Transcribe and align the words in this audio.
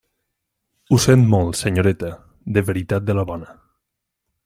Ho 0.91 0.97
sent 1.03 1.25
molt, 1.35 1.59
senyoreta; 1.61 2.09
de 2.57 2.67
veritat 2.71 3.07
de 3.11 3.19
la 3.21 3.31
bona. 3.33 3.55